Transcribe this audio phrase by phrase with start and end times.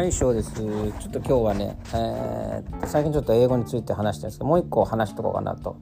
[0.00, 5.76] はい翔ですちょっと今日はね、えー、最近ちょっと英語について話してるんですけどもう一個話しとこうかなと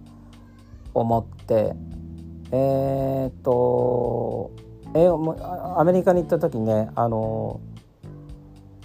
[0.92, 1.76] 思って
[2.50, 4.50] えー、っと
[4.96, 7.60] 英語もアメリカに行った時ねあの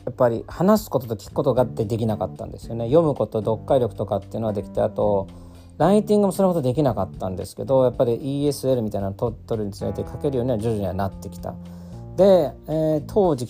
[0.06, 5.28] やっぱり話すことと聞くことがってできなかったんですよね読むこと読解力とかっていうのはできてあと
[5.80, 11.56] ライティングもそれほどできなかったんですけどやっぱり ESL みたいなのを取るにつれて書けるようには徐々にはなってきた。
[12.18, 13.48] で、えー、当時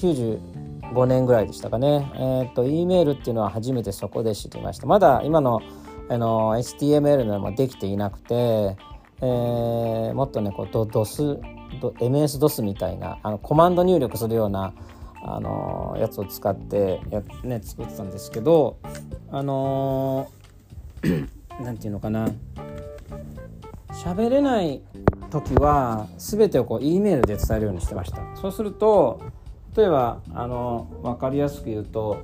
[0.94, 4.88] 5年ぐらいでしたかね、えーと、E メールっていうのは初めてそこで知りました。
[4.88, 5.62] まだ今の
[6.10, 11.40] あの HTML のもできていなくて、えー、もっとねこう DOS
[11.82, 14.74] MS-DOS みたいなあのコマンド入力するような
[15.24, 18.78] あのやつを使ってや、ね、作ってたんですけど
[19.32, 20.30] あの
[21.62, 22.30] 何 て言うのかな。
[23.94, 24.82] 喋れない
[25.30, 28.22] 時は全てをこう E メールで伝えるようにしてました。
[28.36, 29.22] そうすると
[29.76, 32.24] 例えばあの分かりやすく言うと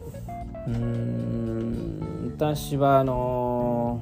[0.67, 4.01] うん私はあの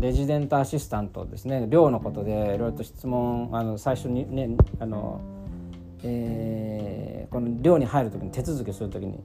[0.00, 5.20] レジデントアシスタントですね寮のことでいろいろと質問あの最初にねあの、
[6.02, 9.20] えー、この寮に入る時に手続きする時に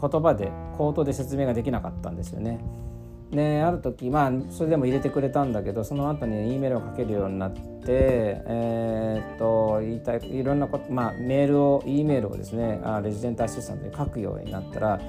[0.00, 2.58] 言葉で口頭で説明ができなかったんですよね。
[3.30, 15.00] である時まあそれでも入れてくれたんだけどその後に E メールをかけるようになって、えー、っと言いたいいろんなこと、まあ、メールを E メールをですねあレジデントアシスタントに書くようになったら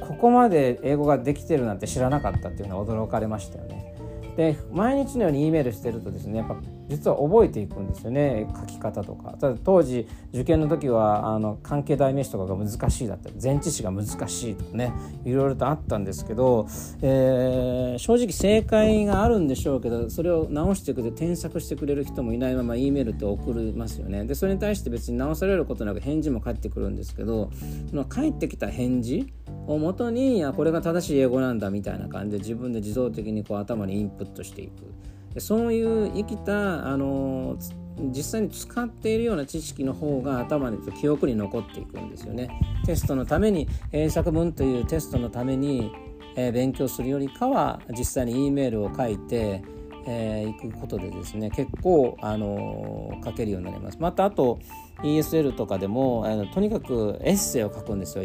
[0.00, 3.94] ここまで英語ができてるなんて知らなかったっていうのは驚かれましたよね。
[4.36, 6.56] で毎日のように E メールしてるとですねやっぱ
[6.88, 9.36] 実は覚えていくんですよね書き方とか。
[9.38, 14.92] ただ当時受験の時はあの関係代名詞とかが難しいだったり前置詞が難しいとかね
[15.24, 16.66] いろいろとあったんですけど、
[17.00, 24.24] えー、正直正解があるんでしょうけどそれを直してくれて添削してくれる人もいないまま E メールって送りますよね。
[24.24, 27.50] でそれに対して別に直されることなく返事も返ってくるんですけど
[27.88, 29.32] その返ってきた返事
[29.66, 35.40] をもとにあこれが正しい英語なんだみたいな感じで自分で自動的にこう頭にインプットしていく。
[35.40, 37.56] そういう生きたあの
[37.98, 42.48] 実際に使っているような知識の方が頭に記憶に残っていくんですよね。
[42.84, 45.90] テストのために英作文というテストのために、
[46.36, 49.62] えー、勉強するよりかは実際に E メールを書いて
[50.06, 53.98] えー、行くことでですね結構、あの、書けるようになります。
[53.98, 54.58] またあと
[55.02, 58.24] ESL とかでもあのとにかくエッセイを書くんですよ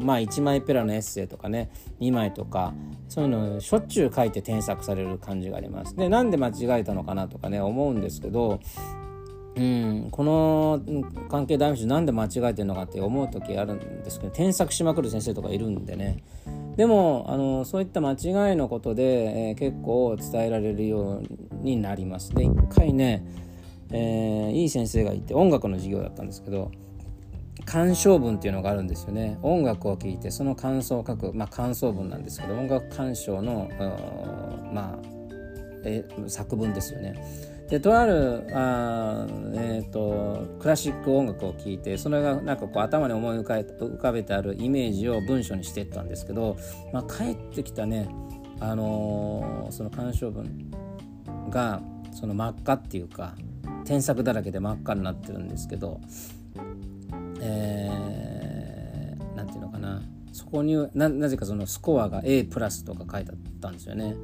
[0.00, 1.70] まあ1枚ペラのエッセイとかね
[2.00, 2.74] 2枚とか
[3.08, 5.96] そういうのをしょっちゅう書いて添削される感じがあります。
[5.96, 8.60] でなんで間違えたのかなとかね思うんですけど
[9.54, 10.80] うん、この
[11.28, 16.24] 関係代名詞なんで間違えてるのかって思う時あるんですけど添削しまくる先生とかいるんでね
[16.76, 22.34] でもあのそういった間違いのことで、えー、結構伝えられるようになります。
[22.34, 23.24] で一回ね、
[23.90, 26.70] えー、いい先生がいて音楽の授業だったんですけど
[27.64, 29.38] 感想文っていうのがあるんですよね。
[29.42, 33.70] 音楽を聴いてその感想を書く、まあ、感想文なんですけど音楽鑑賞の
[34.72, 35.12] まあ
[35.84, 37.14] え作文ですよね。
[37.72, 46.58] でとあるあ、えーと、クラシック音楽を聴いてそれがなんかこう頭に思い浮かべてあるイメージを文章にしていったんですけど、
[46.92, 48.10] まあ、帰ってきたね、
[48.60, 50.70] あのー、その鑑賞文
[51.48, 51.80] が
[52.12, 53.32] その真っ赤っていうか
[53.86, 55.98] 添削だらけで真っ赤になってるんですけど、
[57.40, 60.02] えー、ていうのかな
[60.34, 64.14] そこにななぜかそのスコアが A プラスとか書いてあったんですよね。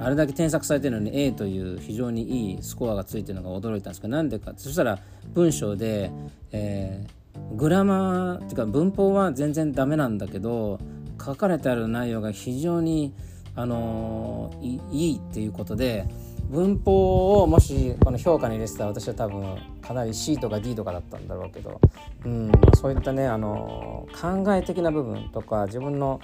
[0.00, 4.98] あれだけ添削されてるのに A という非常にいいスコアがついてるのが驚いたんですけどなんでかそしたら
[5.34, 6.10] 文章で、
[6.52, 10.78] えー、グラマーっていうか文法は全然ダメなんだけど
[11.24, 13.12] 書かれてある内容が非常に、
[13.56, 16.06] あのー、いいっていうことで
[16.48, 21.80] 文法をもしこの評価に入れてたら私は多分かなり C とか D とかだったんだろうけど、
[22.24, 26.20] うん、そういったね、あのー、考え的な部分とか自分の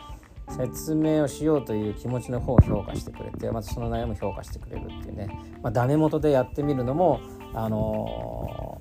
[0.48, 5.28] 説明をしようという気持ちの方を評価してくれてまたその悩みを評価してくれるっていうね、
[5.62, 7.20] まあ、ダメ元でやってみるのも、
[7.54, 8.80] あの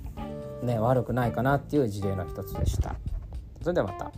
[0.62, 2.96] ー、ね、悪くないかなっていう事例の一つでした。
[3.62, 4.12] それではまた。